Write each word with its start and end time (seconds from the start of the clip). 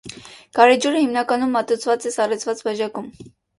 Գարեջուրը 0.59 1.03
հիմնականում 1.03 1.53
մատուցվում 1.59 2.09
է 2.11 2.17
սառեցված 2.17 2.67
բաժակում։ 2.71 3.15